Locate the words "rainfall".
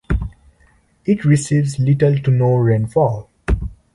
2.55-3.29